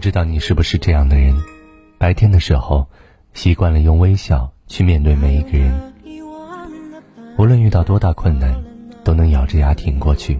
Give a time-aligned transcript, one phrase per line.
[0.00, 1.38] 不知道你是不是这样的人？
[1.98, 2.86] 白天的时候，
[3.34, 5.78] 习惯了用微笑去面对每一个人，
[7.36, 8.64] 无论遇到多大困难，
[9.04, 10.38] 都能咬着牙挺过去，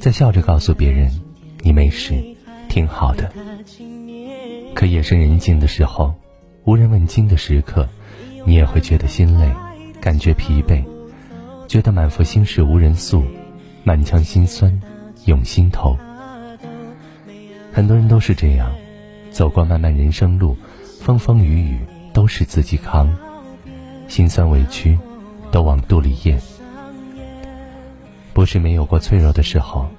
[0.00, 1.12] 再笑着告诉别人
[1.60, 2.14] ：“你没事，
[2.70, 3.30] 挺好的。”
[4.74, 6.14] 可夜深人静的时候，
[6.64, 7.86] 无人问津的时刻，
[8.46, 9.46] 你也会觉得心累，
[10.00, 10.82] 感觉疲惫，
[11.68, 13.22] 觉得满腹心事无人诉，
[13.84, 14.80] 满腔心酸
[15.26, 15.94] 涌心头。
[17.74, 18.74] 很多人都是这样，
[19.36, 20.56] 走过漫漫人生路，
[20.98, 21.78] 风风雨雨
[22.14, 23.14] 都是自己扛，
[24.08, 24.98] 心酸委屈
[25.52, 26.40] 都往肚里咽。
[28.32, 29.90] 不是没有过脆弱的时候，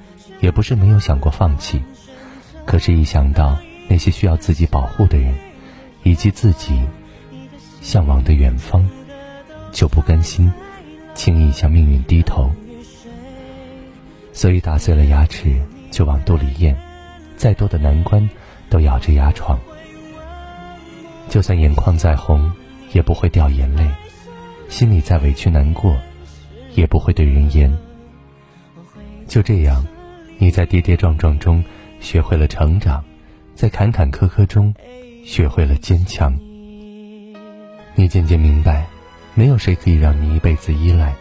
[0.41, 1.79] 也不是没有想过放弃，
[2.65, 3.55] 可是，一想到
[3.87, 5.31] 那些需要自己保护的人，
[6.01, 6.81] 以及自己
[7.79, 8.83] 向往的远方，
[9.71, 10.51] 就不甘心
[11.13, 12.49] 轻易向命运低头。
[14.33, 15.61] 所以，打碎了牙齿
[15.91, 16.75] 就往肚里咽。
[17.35, 18.27] 再多的难关，
[18.69, 19.59] 都咬着牙闯。
[21.29, 22.51] 就算眼眶再红，
[22.93, 23.85] 也不会掉眼泪；
[24.69, 25.95] 心里再委屈难过，
[26.73, 27.75] 也不会对人言。
[29.27, 29.85] 就这样，
[30.37, 31.63] 你在跌跌撞撞中
[31.99, 33.03] 学会了成长，
[33.55, 34.73] 在坎坎坷坷中
[35.25, 36.33] 学会了坚强。
[37.95, 38.85] 你渐渐明白，
[39.33, 41.13] 没有谁可以让你一辈子依赖，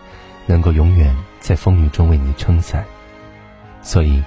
[0.46, 2.84] 能够永远在风雨中为你撑伞。
[3.82, 4.22] 所以，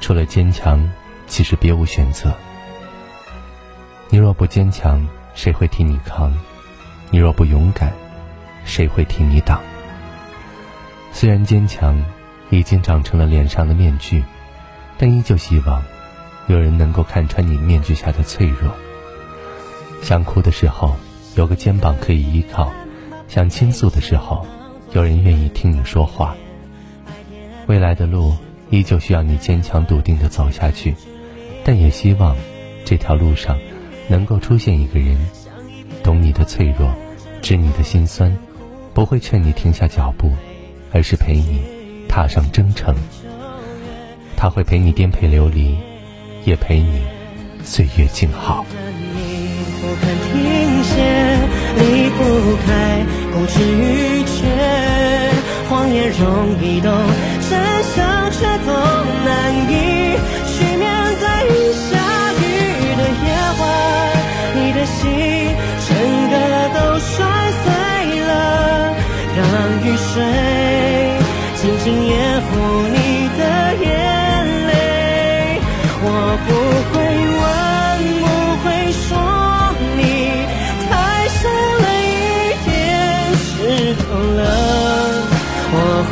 [0.00, 0.88] 除了坚强。
[1.30, 2.34] 其实别无选择。
[4.10, 6.32] 你若不坚强，谁会替你扛？
[7.10, 7.92] 你若不勇敢，
[8.64, 9.60] 谁会替你挡？
[11.12, 12.02] 虽然坚强
[12.48, 14.24] 已经长成了脸上的面具，
[14.96, 15.82] 但依旧希望
[16.46, 18.72] 有人能够看穿你面具下的脆弱。
[20.00, 20.96] 想哭的时候，
[21.34, 22.72] 有个肩膀可以依靠；
[23.28, 24.46] 想倾诉的时候，
[24.92, 26.34] 有人愿意听你说话。
[27.66, 28.34] 未来的路
[28.70, 30.94] 依旧需要你坚强笃定的走下去。
[31.62, 32.34] 但也希望，
[32.86, 33.58] 这条路上
[34.08, 35.16] 能够出现一个人，
[36.02, 36.90] 懂你的脆弱，
[37.42, 38.34] 知你的心酸，
[38.94, 40.32] 不会劝你停下脚步，
[40.92, 41.60] 而是陪你
[42.08, 42.94] 踏上征程。
[44.36, 45.76] 他会陪你颠沛流离，
[46.44, 47.02] 也陪你
[47.62, 48.64] 岁月静好。
[53.38, 53.97] 谎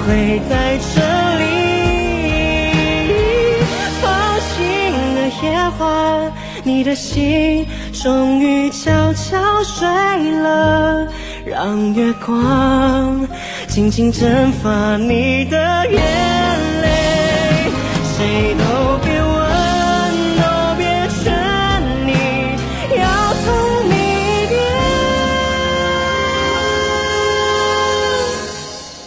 [0.06, 1.00] 会在这
[1.36, 1.44] 里
[4.00, 4.06] 放
[4.38, 4.54] 晴
[5.16, 5.44] 的夜
[5.80, 9.84] 晚，你的心终于悄悄睡
[10.42, 11.08] 了，
[11.44, 13.26] 让月光
[13.66, 15.58] 静静蒸发你的
[15.90, 16.00] 眼
[16.82, 16.88] 泪，
[18.16, 18.62] 谁都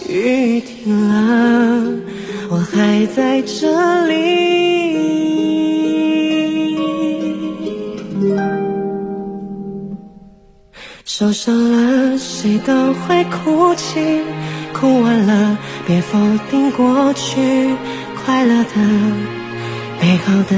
[0.10, 2.00] 雨停了，
[2.50, 2.58] 我。
[2.72, 4.14] 还在这里，
[11.04, 14.22] 受伤了谁都会哭泣，
[14.74, 16.18] 哭完了别否
[16.50, 17.42] 定过去，
[18.24, 18.76] 快乐的、
[20.00, 20.56] 美好的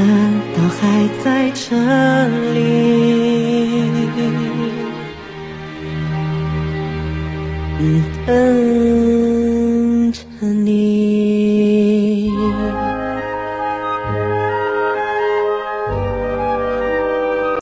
[0.56, 1.75] 都还在这
[2.53, 2.70] 里。